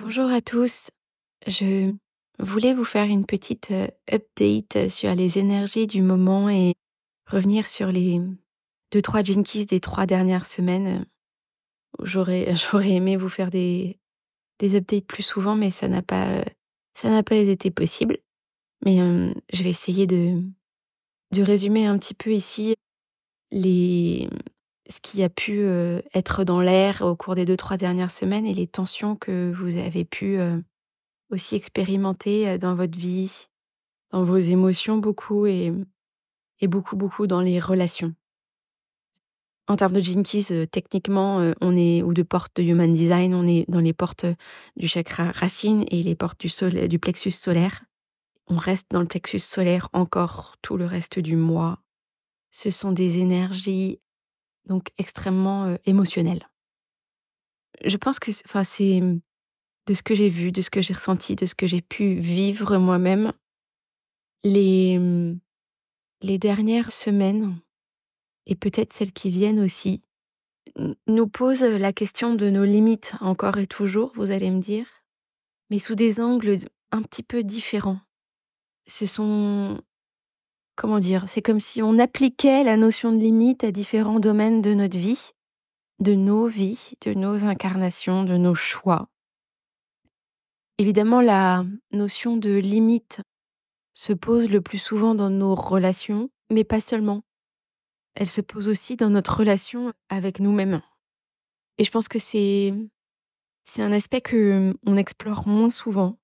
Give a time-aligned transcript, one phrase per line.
[0.00, 0.90] Bonjour à tous.
[1.48, 1.92] Je
[2.38, 6.74] voulais vous faire une petite euh, update sur les énergies du moment et
[7.26, 8.20] revenir sur les
[8.92, 11.04] deux, trois Jinkies des trois dernières semaines.
[12.04, 13.98] J'aurais, aimé vous faire des,
[14.60, 16.44] des updates plus souvent, mais ça n'a pas,
[16.94, 18.18] ça n'a pas été possible.
[18.84, 20.40] Mais euh, je vais essayer de
[21.36, 22.76] résumer un petit peu ici
[23.50, 24.28] les,
[24.88, 28.46] ce qui a pu euh, être dans l'air au cours des deux, trois dernières semaines
[28.46, 30.56] et les tensions que vous avez pu euh,
[31.30, 33.48] aussi expérimenter euh, dans votre vie,
[34.10, 35.72] dans vos émotions beaucoup et,
[36.62, 38.14] beaucoup, beaucoup dans les relations?
[39.68, 43.66] En termes de Jinkies, techniquement, on est, ou de portes de Human Design, on est
[43.68, 44.24] dans les portes
[44.76, 46.46] du chakra racine et les portes
[46.88, 47.84] du plexus solaire.
[48.46, 51.82] On reste dans le plexus solaire encore tout le reste du mois.
[52.50, 54.00] Ce sont des énergies
[54.68, 56.48] donc extrêmement euh, émotionnel.
[57.84, 61.46] Je pense que c'est de ce que j'ai vu, de ce que j'ai ressenti, de
[61.46, 63.32] ce que j'ai pu vivre moi-même,
[64.44, 65.00] les,
[66.22, 67.58] les dernières semaines,
[68.46, 70.02] et peut-être celles qui viennent aussi,
[71.06, 74.86] nous posent la question de nos limites encore et toujours, vous allez me dire,
[75.70, 76.56] mais sous des angles
[76.90, 78.00] un petit peu différents.
[78.86, 79.80] Ce sont
[80.78, 84.74] comment dire, c'est comme si on appliquait la notion de limite à différents domaines de
[84.74, 85.32] notre vie,
[85.98, 89.08] de nos vies, de nos incarnations, de nos choix.
[90.78, 93.22] Évidemment, la notion de limite
[93.92, 97.24] se pose le plus souvent dans nos relations, mais pas seulement.
[98.14, 100.80] Elle se pose aussi dans notre relation avec nous-mêmes.
[101.78, 102.72] Et je pense que c'est
[103.78, 106.20] un aspect que on explore moins souvent.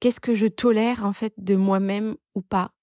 [0.00, 2.74] Qu'est-ce que je tolère en fait de moi-même ou pas?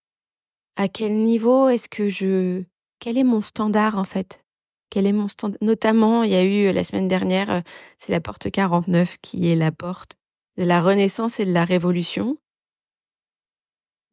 [0.75, 2.63] À quel niveau est-ce que je...
[2.99, 4.43] Quel est mon standard en fait?
[4.89, 7.61] Quel est mon standard Notamment, il y a eu euh, la semaine dernière, euh,
[7.97, 10.13] c'est la porte 49 qui est la porte
[10.57, 12.37] de la Renaissance et de la Révolution.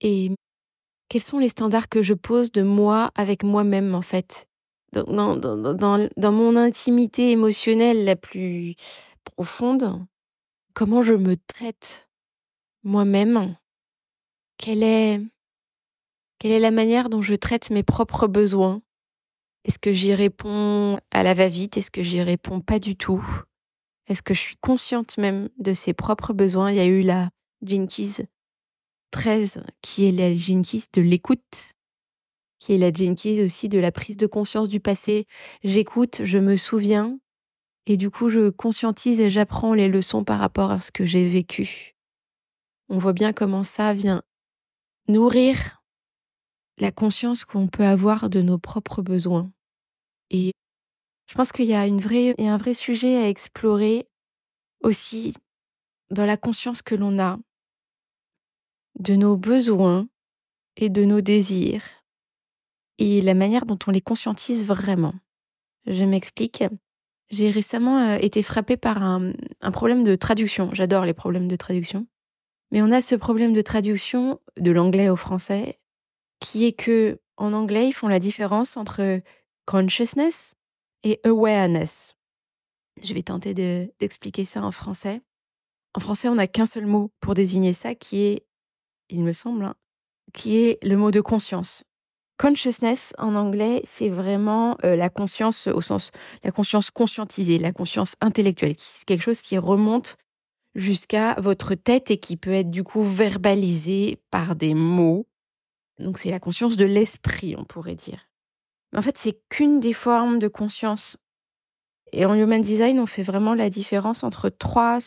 [0.00, 0.30] Et
[1.08, 4.46] quels sont les standards que je pose de moi avec moi-même en fait?
[4.92, 8.74] Dans, dans, dans, dans, mon intimité émotionnelle la plus
[9.24, 10.06] profonde,
[10.72, 12.08] comment je me traite
[12.84, 13.56] moi-même?
[14.56, 15.20] Quelle est
[16.38, 18.82] quelle est la manière dont je traite mes propres besoins?
[19.64, 21.76] Est-ce que j'y réponds à la va-vite?
[21.76, 23.24] Est-ce que j'y réponds pas du tout?
[24.06, 26.70] Est-ce que je suis consciente même de ses propres besoins?
[26.70, 27.28] Il y a eu la
[27.62, 28.18] Jinkies
[29.10, 31.74] 13 qui est la Jinkies de l'écoute,
[32.58, 35.26] qui est la Jinkies aussi de la prise de conscience du passé.
[35.64, 37.18] J'écoute, je me souviens,
[37.86, 41.26] et du coup je conscientise et j'apprends les leçons par rapport à ce que j'ai
[41.26, 41.96] vécu.
[42.88, 44.22] On voit bien comment ça vient
[45.08, 45.77] nourrir
[46.80, 49.50] la conscience qu'on peut avoir de nos propres besoins.
[50.30, 50.52] Et
[51.28, 52.00] je pense qu'il y a une
[52.38, 54.08] un vrai sujet à explorer
[54.82, 55.34] aussi
[56.10, 57.38] dans la conscience que l'on a
[58.98, 60.08] de nos besoins
[60.76, 61.82] et de nos désirs
[62.98, 65.14] et la manière dont on les conscientise vraiment.
[65.86, 66.64] Je m'explique.
[67.30, 69.32] J'ai récemment euh, été frappée par un
[69.72, 70.70] problème de traduction.
[70.72, 72.06] J'adore les problèmes de traduction.
[72.70, 75.78] Mais on a ce problème de traduction de l'anglais au français
[76.40, 79.20] qui est que en anglais, ils font la différence entre
[79.64, 80.54] consciousness
[81.04, 82.14] et awareness.
[83.02, 83.54] Je vais tenter
[84.00, 85.20] d'expliquer ça en français.
[85.94, 88.46] En français, on n'a qu'un seul mot pour désigner ça, qui est,
[89.08, 89.74] il me semble, hein,
[90.32, 91.84] qui est le mot de conscience.
[92.38, 96.10] Consciousness en anglais, c'est vraiment euh, la conscience au sens
[96.44, 100.16] la conscience conscientisée, la conscience intellectuelle, quelque chose qui remonte
[100.74, 105.27] jusqu'à votre tête et qui peut être du coup verbalisé par des mots
[105.98, 108.28] donc c'est la conscience de l'esprit, on pourrait dire.
[108.92, 111.16] Mais en fait, c'est qu'une des formes de conscience.
[112.12, 114.98] Et en Human Design, on fait vraiment la différence entre trois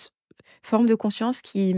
[0.61, 1.75] formes de conscience qui,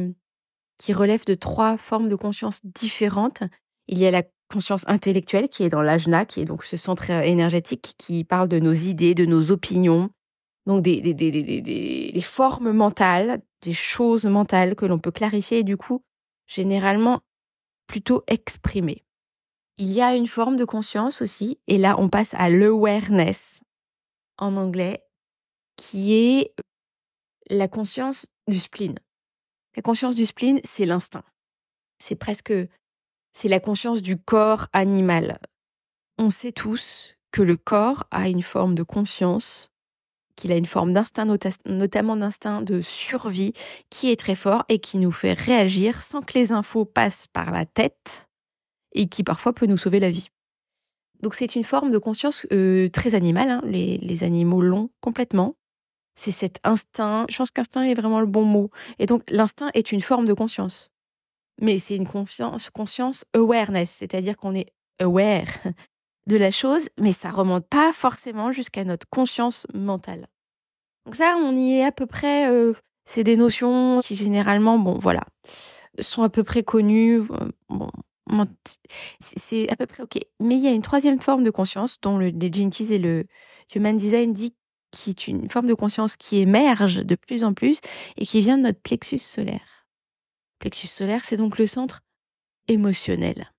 [0.77, 3.43] qui relèvent de trois formes de conscience différentes.
[3.87, 7.09] Il y a la conscience intellectuelle qui est dans l'ajna, qui est donc ce centre
[7.09, 10.09] énergétique qui parle de nos idées, de nos opinions,
[10.65, 11.61] donc des, des, des, des,
[12.11, 16.03] des formes mentales, des choses mentales que l'on peut clarifier et du coup,
[16.47, 17.21] généralement
[17.93, 19.03] plutôt exprimé.
[19.77, 23.61] Il y a une forme de conscience aussi, et là on passe à l'awareness
[24.39, 25.05] en anglais,
[25.75, 26.55] qui est
[27.51, 28.95] la conscience du spleen.
[29.75, 31.23] La conscience du spleen, c'est l'instinct.
[31.99, 32.51] C'est presque,
[33.31, 35.37] c'est la conscience du corps animal.
[36.17, 39.69] On sait tous que le corps a une forme de conscience,
[40.35, 41.25] qu'il a une forme d'instinct,
[41.65, 43.53] notamment d'instinct de survie,
[43.89, 47.51] qui est très fort et qui nous fait réagir sans que les infos passent par
[47.51, 48.27] la tête
[48.93, 50.29] et qui parfois peut nous sauver la vie.
[51.21, 53.61] Donc c'est une forme de conscience euh, très animale, hein.
[53.65, 55.55] les, animaux l'ont complètement.
[56.15, 57.25] C'est cet instinct.
[57.29, 58.69] Je pense qu'instinct est vraiment le bon mot.
[58.99, 60.91] Et donc, l'instinct est une forme de conscience.
[61.59, 65.47] Mais c'est une conscience, conscience awareness, c'est-à-dire qu'on est aware
[66.27, 70.27] de la chose, mais ça remonte pas forcément jusqu'à notre conscience mentale.
[71.05, 72.49] Donc ça, on y est à peu près.
[72.49, 72.73] Euh,
[73.05, 75.23] c'est des notions qui généralement, bon, voilà,
[75.99, 77.21] sont à peu près connues.
[77.69, 77.89] Bon,
[79.19, 80.19] c'est à peu près ok.
[80.39, 83.25] Mais il y a une troisième forme de conscience dont le, les Jenkins et le
[83.75, 84.55] Human Design dit
[84.91, 87.79] qui est une forme de conscience qui émerge de plus en plus
[88.15, 89.87] et qui vient de notre plexus solaire.
[90.59, 92.01] Plexus solaire, c'est donc le centre
[92.67, 93.52] émotionnel.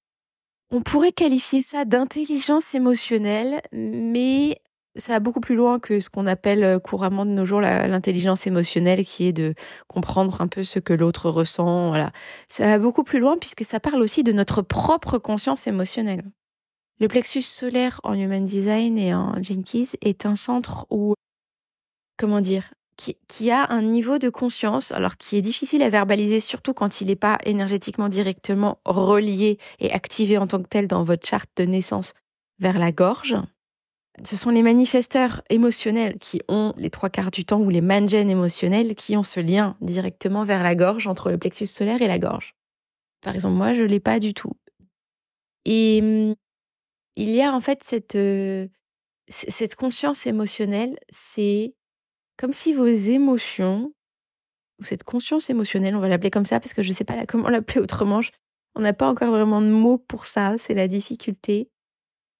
[0.70, 4.60] On pourrait qualifier ça d'intelligence émotionnelle, mais
[4.96, 8.46] ça va beaucoup plus loin que ce qu'on appelle euh, couramment de nos jours l'intelligence
[8.46, 9.54] émotionnelle, qui est de
[9.88, 11.88] comprendre un peu ce que l'autre ressent.
[11.88, 12.12] Voilà.
[12.48, 16.22] Ça va beaucoup plus loin puisque ça parle aussi de notre propre conscience émotionnelle.
[17.00, 21.14] Le plexus solaire en Human Design et en Jenkins est un centre où,
[22.16, 26.74] comment dire, qui, a un niveau de conscience, alors qui est difficile à verbaliser, surtout
[26.74, 31.26] quand il n'est pas énergétiquement directement relié et activé en tant que tel dans votre
[31.26, 32.14] charte de naissance
[32.58, 33.36] vers la gorge,
[34.22, 38.30] ce sont les manifesteurs émotionnels qui ont les trois quarts du temps ou les mangens
[38.30, 42.20] émotionnels qui ont ce lien directement vers la gorge entre le plexus solaire et la
[42.20, 42.54] gorge.
[43.22, 44.52] Par exemple, moi, je l'ai pas du tout.
[45.64, 46.34] Et hum,
[47.16, 48.68] il y a en fait cette euh,
[49.28, 51.74] cette conscience émotionnelle, c'est
[52.36, 53.92] comme si vos émotions
[54.80, 57.26] ou cette conscience émotionnelle, on va l'appeler comme ça parce que je ne sais pas
[57.26, 58.20] comment l'appeler autrement.
[58.74, 61.68] On n'a pas encore vraiment de mots pour ça, c'est la difficulté.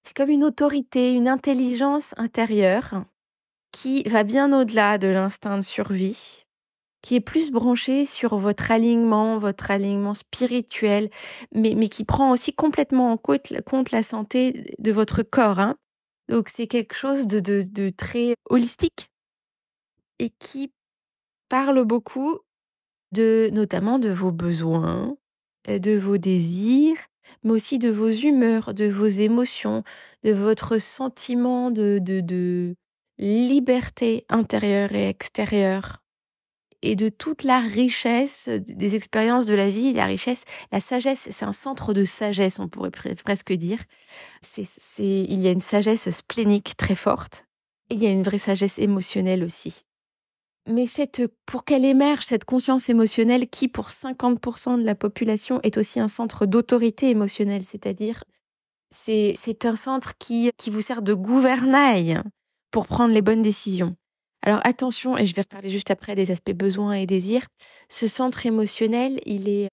[0.03, 3.05] C'est comme une autorité, une intelligence intérieure
[3.71, 6.43] qui va bien au-delà de l'instinct de survie,
[7.01, 11.09] qui est plus branché sur votre alignement, votre alignement spirituel,
[11.53, 15.59] mais, qui prend aussi complètement en compte, la santé de votre corps.
[15.59, 15.75] Hein.
[16.29, 19.09] Donc c'est quelque chose de, de très holistique
[20.19, 20.71] et qui
[21.49, 22.39] parle beaucoup
[23.11, 25.17] de notamment de vos besoins,
[25.67, 26.97] de vos désirs,
[27.43, 29.83] mais aussi de vos humeurs, de vos émotions,
[30.23, 32.75] de votre sentiment de, de, de
[33.17, 36.03] liberté intérieure et extérieure,
[36.81, 41.45] et de toute la richesse des expériences de la vie, la richesse, la sagesse, c'est
[41.45, 43.79] un centre de sagesse, on pourrait presque dire.
[44.41, 44.67] C'est,
[44.99, 47.47] il y a une sagesse splénique très forte,
[47.89, 49.83] et il y a une vraie sagesse émotionnelle aussi.
[50.67, 55.77] Mais cette, pour qu'elle émerge, cette conscience émotionnelle qui, pour 50% de la population, est
[55.77, 58.23] aussi un centre d'autorité émotionnelle, c'est-à-dire
[58.89, 62.21] c'est, un centre qui, qui vous sert de gouvernail
[62.71, 63.95] pour prendre les bonnes décisions.
[64.41, 67.47] Alors attention, et je vais reparler juste après des aspects besoins et désirs,
[67.89, 69.69] ce centre émotionnel, il est,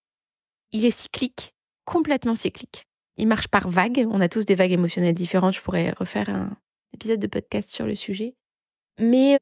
[0.73, 1.55] il est cyclique,
[1.85, 2.85] complètement cyclique.
[3.17, 6.57] Il marche par vagues, on a tous des vagues émotionnelles différentes, je pourrais refaire un
[6.95, 8.35] épisode de podcast sur le sujet.
[8.99, 9.39] Mais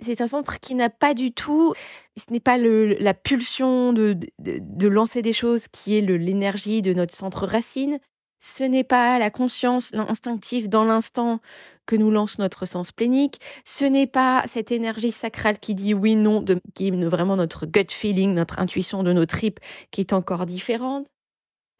[0.00, 1.74] c'est un centre qui n'a pas du tout,
[2.16, 6.92] ce n'est pas le, la pulsion de, de, lancer des choses qui est l'énergie de
[6.92, 7.98] notre centre racine.
[8.44, 11.38] Ce n'est pas la conscience instinctive dans l'instant
[11.86, 13.40] que nous lance notre sens plénique.
[13.64, 17.66] Ce n'est pas cette énergie sacrale qui dit oui, non, de, qui est vraiment notre
[17.66, 19.60] gut feeling, notre intuition de nos tripes
[19.92, 21.06] qui est encore différente.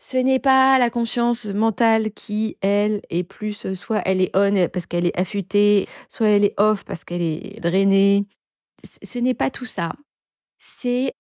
[0.04, 4.86] Ce n'est pas la conscience mentale qui, elle, est plus, soit elle est on parce
[4.86, 8.26] qu'elle est affûtée, soit elle est off parce qu'elle est drainée.
[8.82, 9.92] Ce n'est pas tout ça.
[10.58, 11.12] C'est,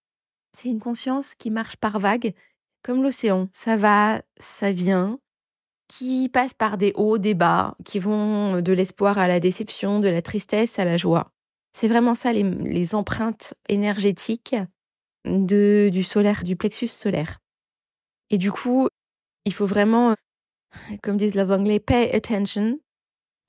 [0.52, 2.34] c'est une conscience qui marche par vagues,
[2.82, 3.48] comme l'océan.
[3.52, 5.20] Ça va, ça vient,
[5.86, 10.08] qui passe par des hauts, des bas, qui vont de l'espoir à la déception, de
[10.08, 11.30] la tristesse à la joie.
[11.72, 14.56] C'est vraiment ça les, les empreintes énergétiques
[15.24, 17.38] de, du solaire, du plexus solaire.
[18.32, 18.88] Et du coup,
[19.44, 20.14] il faut vraiment,
[21.02, 22.80] comme disent les Anglais, pay attention.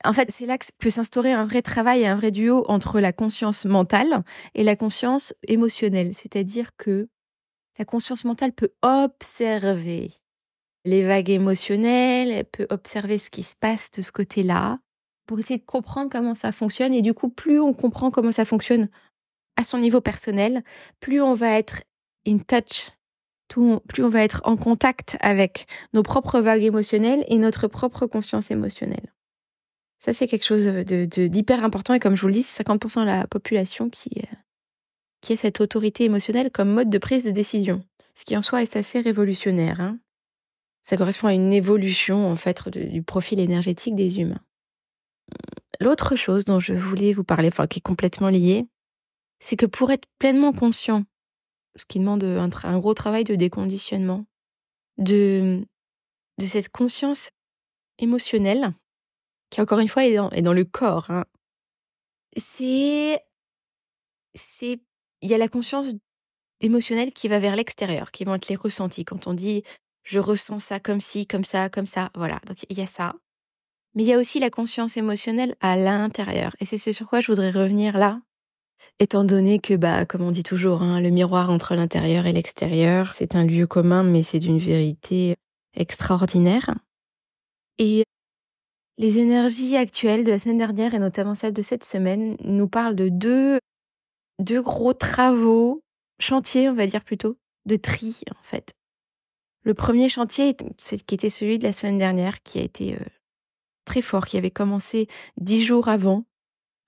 [0.04, 3.00] En fait, c'est là que peut s'instaurer un vrai travail et un vrai duo entre
[3.00, 4.24] la conscience mentale
[4.54, 6.14] et la conscience émotionnelle.
[6.14, 7.08] C'est-à-dire que
[7.80, 10.12] la conscience mentale peut observer
[10.84, 14.80] les vagues émotionnelles, elle peut observer ce qui se passe de ce côté-là
[15.26, 16.94] pour essayer de comprendre comment ça fonctionne.
[16.94, 18.90] Et du coup, plus on comprend comment ça fonctionne
[19.56, 20.62] à son niveau personnel,
[21.00, 21.84] plus on va être
[22.28, 22.92] in touch
[23.48, 28.52] plus on va être en contact avec nos propres vagues émotionnelles et notre propre conscience
[28.52, 29.14] émotionnelle.
[30.00, 33.02] Ça, c'est quelque chose de, d'hyper important et comme je vous le dis, c'est 50%
[33.02, 34.36] de la population qui, euh,
[35.22, 37.84] qui a cette autorité émotionnelle comme mode de prise de décision.
[38.14, 39.80] Ce qui en soi est assez révolutionnaire.
[39.80, 40.00] Hein.
[40.82, 44.44] Ça correspond à une évolution en fait du profil énergétique des humains.
[45.80, 48.66] L'autre chose dont je voulais vous parler, qui est complètement liée,
[49.40, 51.06] c'est que pour être pleinement conscient
[51.76, 54.26] ce qui demande un, gros travail de déconditionnement,
[54.98, 55.66] de,
[56.40, 57.32] de cette conscience
[58.00, 58.74] émotionnelle,
[59.50, 61.10] qui encore une fois est dans, est dans le corps.
[61.10, 61.26] Hein.
[62.38, 63.24] C'est
[64.36, 65.94] il y a la conscience
[66.60, 69.06] émotionnelle qui va vers l'extérieur, qui vont être les ressentis.
[69.06, 69.64] Quand on dit
[70.04, 72.40] je ressens ça comme ci, comme ça, comme ça, voilà.
[72.46, 73.16] Donc il y a ça.
[73.96, 76.56] Mais il y a aussi la conscience émotionnelle à l'intérieur.
[76.60, 78.22] Et c'est ce sur quoi je voudrais revenir là.
[79.00, 83.14] Étant donné que, bah, comme on dit toujours, hein, le miroir entre l'intérieur et l'extérieur,
[83.14, 85.36] c'est un lieu commun, mais c'est d'une vérité
[85.76, 86.74] extraordinaire.
[87.80, 88.04] Et
[88.98, 92.96] les énergies actuelles de la semaine dernière et notamment celles de cette semaine nous parlent
[92.96, 93.60] de deux,
[94.40, 95.82] deux gros travaux,
[96.20, 98.74] chantiers, on va dire plutôt, de tri, en fait.
[99.64, 103.06] Le premier chantier, c'est qui était celui de la semaine dernière, qui a été euh,
[103.86, 106.26] très fort, qui avait commencé dix jours avant,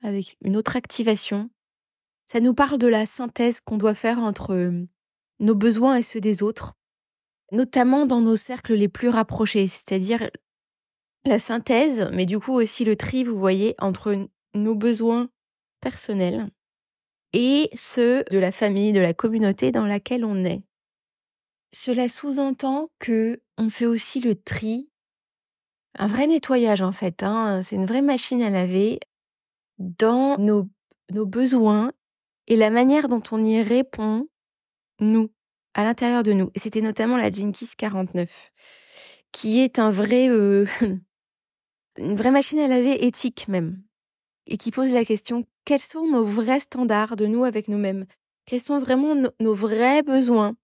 [0.04, 1.50] avec une autre activation.
[2.28, 4.72] Ça nous parle de la synthèse qu'on doit faire entre
[5.40, 6.74] nos besoins et ceux des autres,
[7.52, 10.30] notamment dans nos cercles les plus rapprochés, c'est-à-dire
[11.26, 15.30] la synthèse, mais du coup aussi le tri, vous voyez, entre nos besoins
[15.82, 16.50] personnels
[17.34, 20.64] et ceux de la famille, de la communauté dans laquelle on est.
[21.74, 24.90] Cela sous-entend que on fait aussi le tri
[25.98, 27.24] un vrai nettoyage en fait.
[27.24, 27.62] Hein.
[27.64, 29.00] C'est une vraie machine à laver
[29.80, 31.92] dans nos besoins
[32.48, 34.28] et la manière dont on y répond,
[35.00, 35.32] nous,
[35.74, 36.52] à l'intérieur de nous.
[36.56, 38.30] Et c'était notamment la Jinkis 49,
[39.32, 40.66] qui est un vrai, euh,
[41.98, 43.82] une vraie machine à laver éthique même,
[44.48, 48.06] et qui pose la question quels sont nos vrais standards de nous avec nous-mêmes?
[48.46, 50.56] Quels sont vraiment nos vrais besoins?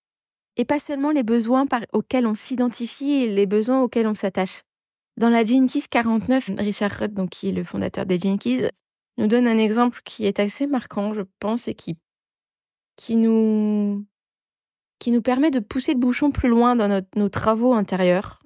[0.58, 4.62] Et pas seulement les besoins par, auxquels on s'identifie et les besoins auxquels on s'attache.
[5.18, 8.66] Dans la Jinkies 49, Richard Rudd, donc, qui est le fondateur des Jinkies,
[9.22, 11.96] nous donne un exemple qui est assez marquant, je pense, et qui,
[12.96, 14.04] qui, nous,
[14.98, 18.42] qui nous permet de pousser le bouchon plus loin dans nos travaux intérieurs.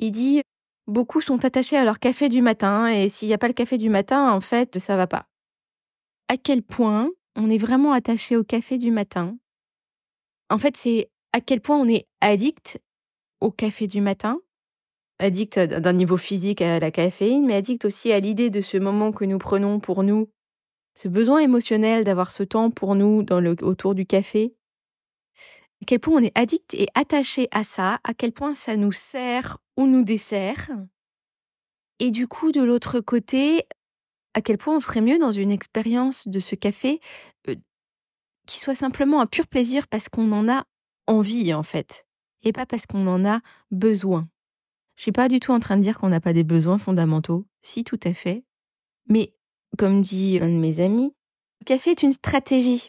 [0.00, 0.42] Il dit
[0.88, 3.78] Beaucoup sont attachés à leur café du matin, et s'il n'y a pas le café
[3.78, 5.26] du matin, en fait, ça va pas.
[6.28, 9.38] À quel point on est vraiment attaché au café du matin?
[10.50, 12.80] En fait, c'est à quel point on est addict
[13.40, 14.40] au café du matin?
[15.18, 19.12] Addict d'un niveau physique à la caféine, mais addict aussi à l'idée de ce moment
[19.12, 20.28] que nous prenons pour nous,
[20.94, 24.54] ce besoin émotionnel d'avoir ce temps pour nous dans le, autour du café.
[25.82, 28.92] À quel point on est addict et attaché à ça, à quel point ça nous
[28.92, 30.70] sert ou nous dessert.
[31.98, 33.62] Et du coup, de l'autre côté,
[34.34, 37.00] à quel point on ferait mieux dans une expérience de ce café
[37.48, 37.54] euh,
[38.46, 40.64] qui soit simplement un pur plaisir parce qu'on en a
[41.06, 42.06] envie en fait,
[42.42, 43.40] et pas parce qu'on en a
[43.70, 44.28] besoin.
[44.96, 47.46] Je suis pas du tout en train de dire qu'on n'a pas des besoins fondamentaux.
[47.62, 48.44] Si, tout à fait.
[49.08, 49.34] Mais,
[49.76, 51.14] comme dit un de mes amis,
[51.60, 52.88] le café est une stratégie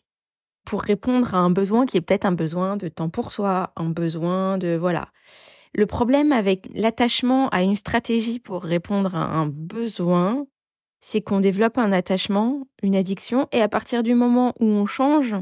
[0.65, 3.89] pour répondre à un besoin qui est peut-être un besoin de temps pour soi, un
[3.89, 5.09] besoin de, voilà.
[5.74, 10.47] Le problème avec l'attachement à une stratégie pour répondre à un besoin,
[11.01, 15.35] c'est qu'on développe un attachement, une addiction, et à partir du moment où on change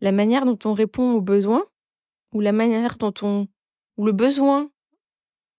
[0.00, 1.64] la manière dont on répond aux besoins,
[2.32, 3.48] ou la manière dont on,
[3.96, 4.70] ou le besoin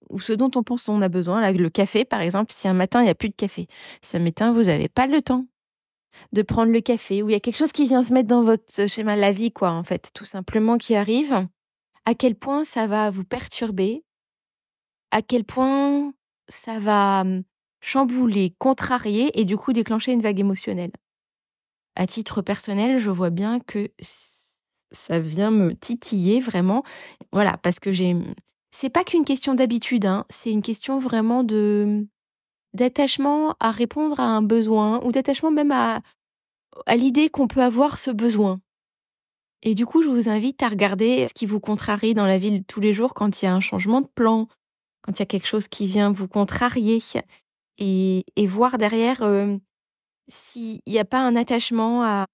[0.09, 1.51] ou ce dont on pense qu'on a besoin.
[1.51, 3.67] le café, par exemple, si un matin, il n'y a plus de café,
[4.01, 5.45] si un matin, vous n'avez pas le temps
[6.31, 8.43] de prendre le café, ou il y a quelque chose qui vient se mettre dans
[8.43, 11.47] votre schéma la vie, quoi, en fait, tout simplement, qui arrive,
[12.05, 14.03] à quel point ça va vous perturber,
[15.11, 16.13] à quel point
[16.47, 17.43] ça va hum,
[17.81, 20.91] chambouler, contrarier et du coup déclencher une vague émotionnelle?
[21.95, 23.89] À titre personnel, je vois bien que
[24.91, 26.83] ça vient me titiller vraiment.
[27.31, 28.15] Voilà, parce que j'ai
[28.75, 30.25] c'est pas qu'une question d'habitude, hein.
[30.29, 32.05] c'est une question vraiment de
[32.73, 36.01] d'attachement à répondre à un besoin ou d'attachement même à,
[36.85, 38.59] à l'idée qu'on peut avoir ce besoin.
[39.63, 42.59] Et du coup, je vous invite à regarder ce qui vous contrarie dans la vie
[42.59, 44.49] de tous les jours quand il y a un changement de plan,
[45.03, 46.99] quand il y a quelque chose qui vient vous contrarier
[47.77, 49.55] et, et voir derrière euh,
[50.27, 52.25] s'il n'y a pas un attachement à,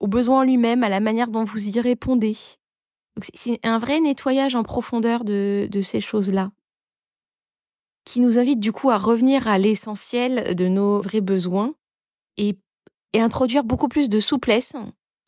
[0.00, 2.36] au besoin lui-même, à la manière dont vous y répondez.
[3.34, 6.50] C'est un vrai nettoyage en profondeur de, ces choses-là,
[8.04, 11.74] qui nous invite du coup à revenir à l'essentiel de nos vrais besoins
[12.36, 12.56] et,
[13.14, 14.76] introduire beaucoup plus de souplesse,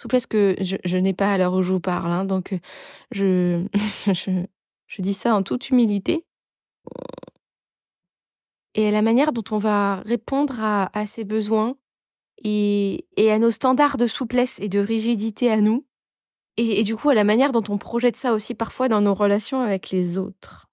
[0.00, 2.56] souplesse que je, n'ai pas à l'heure où je vous parle, hein, donc
[3.10, 3.66] je,
[4.12, 6.24] je, dis ça en toute humilité.
[8.76, 11.74] Et à la manière dont on va répondre à, ces besoins
[12.44, 15.84] et à nos standards de souplesse et de rigidité à nous,
[16.60, 19.60] et, du coup à la manière dont on projette ça aussi parfois dans nos relations
[19.60, 20.68] avec les autres.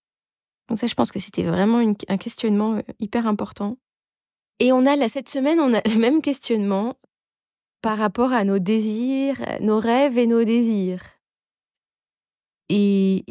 [0.68, 3.78] Donc ça, je pense que c'était vraiment un questionnement euh, hyper important.
[4.60, 6.96] Et on a là cette semaine, on a le même questionnement
[7.82, 11.04] par rapport à nos désirs, nos rêves et nos désirs.
[12.70, 13.24] Et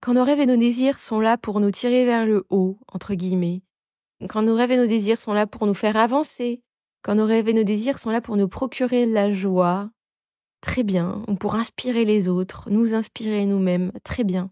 [0.00, 3.14] quand nos rêves et nos désirs sont là pour nous tirer vers le haut, entre
[3.14, 3.62] guillemets,
[4.28, 6.62] quand nos rêves et nos désirs sont là pour nous faire avancer,
[7.02, 9.90] quand nos rêves et nos désirs sont là pour nous procurer la joie,
[10.60, 14.50] très bien, ou pour inspirer les autres, nous inspirer nous-mêmes, très bien.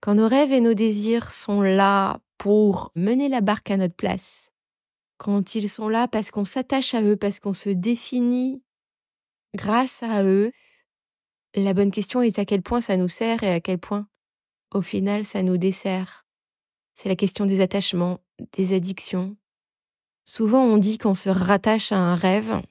[0.00, 4.50] Quand nos rêves et nos désirs sont là pour mener la barque à notre place,
[5.18, 8.62] quand ils sont là parce qu'on s'attache à eux, parce qu'on se définit
[9.54, 10.50] grâce à eux,
[11.54, 14.06] la bonne question est à quel point ça nous sert et à quel point,
[14.72, 16.24] au final, ça nous dessert.
[16.94, 18.20] C'est la question des attachements,
[18.52, 19.36] des addictions.
[20.24, 22.62] Souvent, on dit qu'on se rattache à un rêve.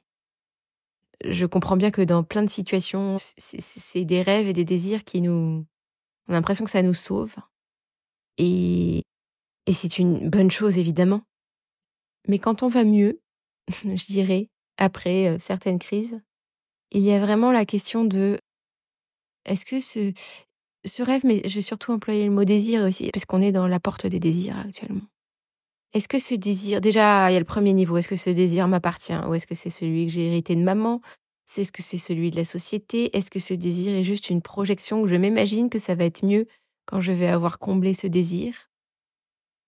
[1.25, 5.21] Je comprends bien que dans plein de situations, c'est des rêves et des désirs qui
[5.21, 5.65] nous...
[6.27, 7.35] On a l'impression que ça nous sauve.
[8.38, 9.03] Et,
[9.65, 11.21] et c'est une bonne chose, évidemment.
[12.27, 13.19] Mais quand on va mieux,
[13.83, 16.21] je dirais, après euh, certaines crises,
[16.91, 18.39] il y a vraiment la question de
[19.45, 20.13] est-ce que ce,
[20.85, 23.67] ce rêve, mais je vais surtout employer le mot désir aussi, parce qu'on est dans
[23.67, 25.05] la porte des désirs actuellement.
[25.93, 28.67] Est-ce que ce désir, déjà, il y a le premier niveau, est-ce que ce désir
[28.67, 31.01] m'appartient ou est-ce que c'est celui que j'ai hérité de maman?
[31.58, 33.15] Est-ce que c'est celui de la société?
[33.17, 36.24] Est-ce que ce désir est juste une projection où je m'imagine que ça va être
[36.24, 36.46] mieux
[36.86, 38.69] quand je vais avoir comblé ce désir?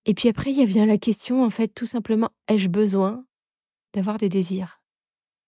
[0.05, 3.25] Et puis après, il y a bien la question, en fait, tout simplement, ai-je besoin
[3.93, 4.81] d'avoir des désirs?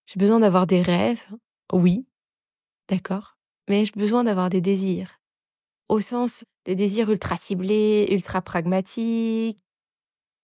[0.07, 1.27] J'ai besoin d'avoir des rêves?
[1.71, 2.07] Oui,
[2.89, 3.37] d'accord.
[3.69, 5.19] Mais ai-je besoin d'avoir des désirs?
[5.87, 9.59] Au sens des désirs ultra ciblés, ultra pragmatiques,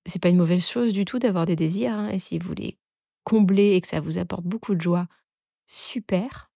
[0.06, 1.94] c'est pas une mauvaise chose du tout d'avoir des désirs.
[1.94, 2.78] Hein, et si vous les
[3.24, 5.08] comblez et que ça vous apporte beaucoup de joie,
[5.68, 6.50] super.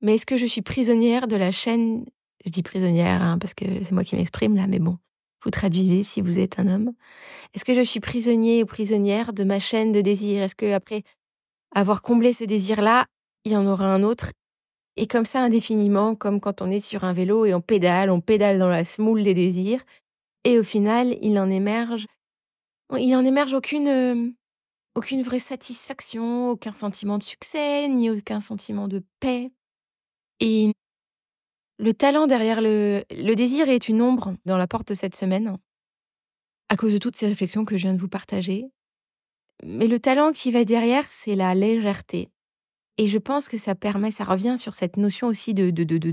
[0.00, 2.04] Mais est-ce que je suis prisonnière de la chaîne?
[2.44, 4.98] Je dis prisonnière hein, parce que c'est moi qui m'exprime là, mais bon,
[5.44, 6.92] vous traduisez si vous êtes un homme.
[7.54, 10.42] Est-ce que je suis prisonnier ou prisonnière de ma chaîne de désirs?
[10.42, 11.02] Est-ce que après
[11.74, 13.06] avoir comblé ce désir-là,
[13.44, 14.32] il y en aura un autre?
[14.96, 18.20] Et comme ça indéfiniment, comme quand on est sur un vélo et on pédale, on
[18.20, 19.82] pédale dans la smoule des désirs,
[20.44, 22.06] et au final, il en émerge
[22.98, 24.34] il n'en émerge aucune,
[24.94, 29.50] aucune vraie satisfaction, aucun sentiment de succès, ni aucun sentiment de paix.
[30.40, 30.72] Et
[31.78, 35.56] le talent derrière le, le désir est une ombre dans la porte de cette semaine,
[36.68, 38.66] à cause de toutes ces réflexions que je viens de vous partager.
[39.64, 42.30] Mais le talent qui va derrière, c'est la légèreté.
[42.98, 45.98] Et je pense que ça permet, ça revient sur cette notion aussi de de de
[45.98, 46.10] de,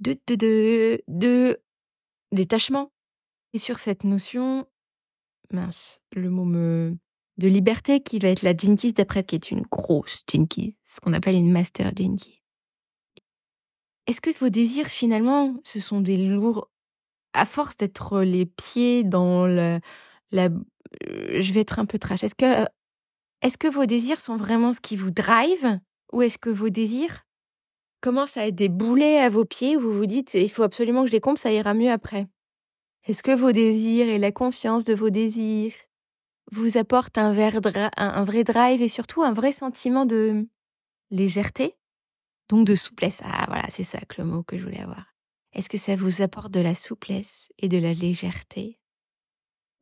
[0.00, 1.60] de, de, de
[2.32, 2.90] détachement
[3.52, 4.66] et sur cette notion
[5.52, 6.96] mince, le mot me
[7.38, 11.12] de liberté qui va être la Jinkies d'après, qui est une grosse Jinkies, ce qu'on
[11.12, 12.42] appelle une Master Jinkies.
[14.06, 16.70] Est-ce que vos désirs, finalement, ce sont des lourds,
[17.32, 19.80] à force d'être les pieds dans la,
[20.30, 20.48] la,
[21.00, 22.22] je vais être un peu trash.
[22.22, 22.66] Est-ce que,
[23.40, 25.80] est-ce que vos désirs sont vraiment ce qui vous drive,
[26.12, 27.22] ou est-ce que vos désirs
[28.00, 31.02] commencent à être des boulets à vos pieds où vous vous dites, il faut absolument
[31.02, 32.26] que je les compte, ça ira mieux après?
[33.04, 35.74] Est-ce que vos désirs et la conscience de vos désirs
[36.52, 40.46] vous apportent un, vrai drive et surtout un vrai sentiment de
[41.10, 41.76] légèreté,
[42.48, 43.20] donc de souplesse.
[43.24, 45.14] Ah voilà, c'est ça le mot que je voulais avoir.
[45.52, 48.78] Est-ce que ça vous apporte de la souplesse et de la légèreté?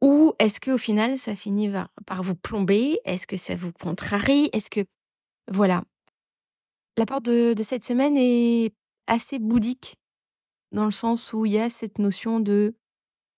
[0.01, 1.71] Ou est-ce qu'au final, ça finit
[2.07, 3.01] par vous plomber?
[3.05, 4.49] Est-ce que ça vous contrarie?
[4.53, 4.81] Est-ce que...
[5.51, 5.85] Voilà.
[6.97, 8.73] La porte de cette semaine est
[9.07, 9.97] assez bouddhique,
[10.73, 12.75] dans le sens où il y a cette notion de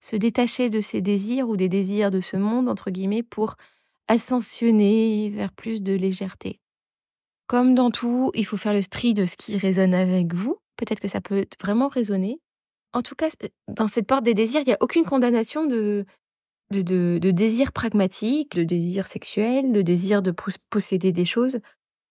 [0.02, 3.56] se détacher de ses désirs ou des désirs de ce monde, entre guillemets, pour
[4.08, 6.60] ascensionner vers plus de légèreté.
[7.46, 10.56] Comme dans tout, il faut faire le tri de ce qui résonne avec vous.
[10.76, 12.40] Peut-être que ça peut vraiment résonner.
[12.92, 13.28] En tout cas,
[13.68, 16.04] dans cette porte des désirs, il n'y a aucune condamnation de,
[16.72, 20.34] de, de, de désir pragmatique, de désir sexuel, de désir de
[20.68, 21.60] posséder des choses.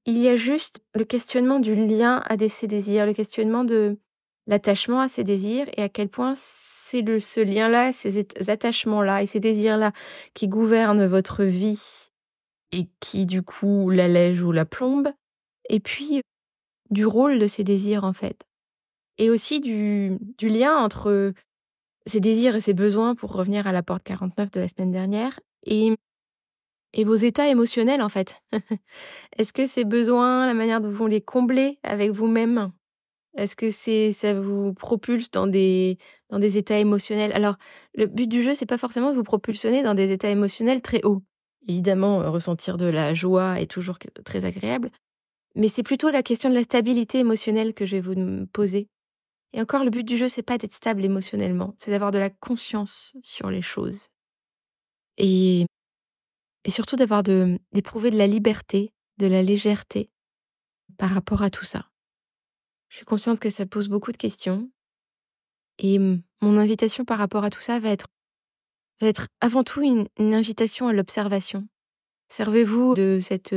[0.06, 4.00] Il y a juste le questionnement du lien à ces désirs, le questionnement de
[4.52, 9.40] l'attachement à ces désirs et à quel point c'est ce lien-là, ces attachements-là et ces
[9.40, 9.94] désirs-là
[10.34, 12.10] qui gouvernent votre vie
[12.74, 15.12] et qui du coup l'allègent ou la plombent.
[15.70, 16.22] Et puis
[16.90, 18.44] du rôle de ces désirs en fait.
[19.18, 21.34] Et aussi du, du lien entre
[22.06, 25.40] ces désirs et ces besoins, pour revenir à la porte 49 de la semaine dernière,
[25.66, 25.96] et,
[26.94, 28.42] et vos états émotionnels en fait.
[29.38, 32.72] Est-ce que ces besoins, la manière dont vous les combler avec vous-même,
[33.38, 35.98] est-ce que c'est ça vous propulse dans des
[36.30, 37.32] dans des états émotionnels?
[37.34, 37.56] Alors,
[37.96, 41.04] le but du jeu, c'est pas forcément de vous propulsionner dans des états émotionnels très
[41.04, 41.24] hauts.
[41.68, 44.92] Évidemment, euh, ressentir de la joie est toujours très agréable,
[45.56, 48.88] mais c'est plutôt la question de la stabilité émotionnelle que je vais vous poser.
[49.54, 52.30] Et encore, le but du jeu, c'est pas d'être stable émotionnellement, c'est d'avoir de la
[52.30, 54.08] conscience sur les choses.
[55.18, 55.66] Et,
[56.64, 60.10] et surtout d'avoir de, d'éprouver de la liberté, de la légèreté
[60.98, 61.91] par rapport à tout ça.
[62.92, 64.70] Je suis consciente que ça pose beaucoup de questions.
[65.80, 68.08] Et mon invitation par rapport à tout ça va être,
[69.00, 71.66] va être avant tout une, invitation à l'observation.
[72.28, 73.56] Servez-vous de cette,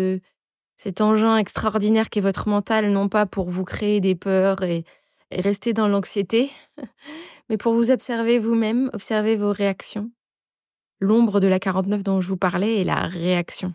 [0.79, 4.85] cet engin extraordinaire qu'est votre mental, non pas pour vous créer des peurs et,
[5.33, 6.53] et rester dans l'anxiété,
[7.49, 10.13] mais pour vous observer vous-même, observer vos réactions.
[11.01, 13.75] L'ombre de la 49 dont je vous parlais est la réaction.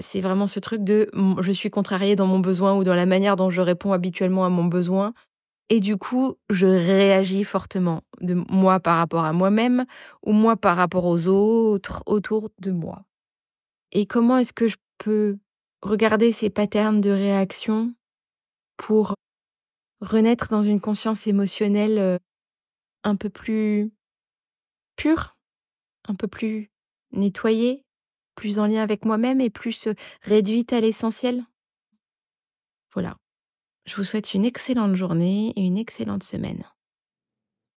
[0.00, 3.36] C'est vraiment ce truc de je suis contrariée dans mon besoin ou dans la manière
[3.36, 5.12] dont je réponds habituellement à mon besoin.
[5.68, 9.84] Et du coup, je réagis fortement de moi par rapport à moi-même
[10.24, 13.04] ou moi par rapport aux autres autour de moi.
[13.92, 15.38] Et comment est-ce que je peux
[15.82, 17.94] regarder ces patterns de réaction
[18.76, 19.14] pour
[20.00, 22.18] renaître dans une conscience émotionnelle euh,
[23.04, 23.92] un peu plus
[24.96, 25.36] pure,
[26.08, 26.70] un peu plus
[27.12, 27.85] nettoyée,
[28.36, 29.88] plus en lien avec moi-même et plus
[30.22, 31.44] réduite à l'essentiel.
[32.92, 33.16] Voilà.
[33.86, 36.64] Je vous souhaite une excellente journée et une excellente semaine.